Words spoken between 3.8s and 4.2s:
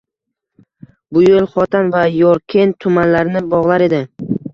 edi.